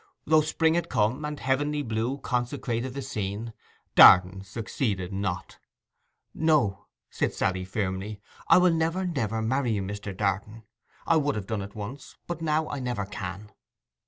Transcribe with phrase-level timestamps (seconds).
[0.25, 3.53] Though spring had come, and heavenly blue consecrated the scene,
[3.93, 5.59] Darton succeeded not.
[6.33, 8.19] 'No,' said Sally firmly.
[8.49, 10.17] 'I will never, never marry you, Mr.
[10.17, 10.63] Darton.
[11.05, 13.51] I would have done it once; but now I never can.